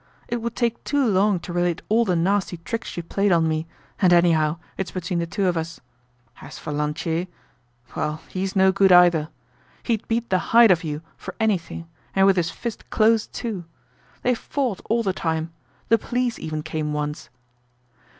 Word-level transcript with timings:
It 0.27 0.41
would 0.41 0.55
take 0.55 0.83
too 0.83 1.05
long 1.05 1.39
to 1.41 1.53
relate 1.53 1.83
all 1.87 2.05
the 2.05 2.15
nasty 2.15 2.57
tricks 2.57 2.89
she 2.89 3.03
played 3.03 3.31
on 3.31 3.47
me, 3.47 3.67
and 4.01 4.11
anyhow, 4.11 4.57
it's 4.75 4.89
between 4.89 5.19
the 5.19 5.27
two 5.27 5.45
of 5.45 5.55
us. 5.55 5.79
As 6.41 6.57
for 6.57 6.73
Lantier—well, 6.73 8.19
he's 8.27 8.55
no 8.55 8.71
good 8.71 8.91
either. 8.91 9.29
He'd 9.83 10.07
beat 10.07 10.31
the 10.31 10.39
hide 10.39 10.71
off 10.71 10.83
you 10.83 11.03
for 11.17 11.35
anything, 11.39 11.87
and 12.15 12.25
with 12.25 12.37
his 12.37 12.49
fist 12.49 12.89
closed 12.89 13.31
too. 13.31 13.65
They 14.23 14.33
fought 14.33 14.81
all 14.89 15.03
the 15.03 15.13
time. 15.13 15.53
The 15.89 15.99
police 15.99 16.39
even 16.39 16.63
came 16.63 16.93
once." 16.93 17.29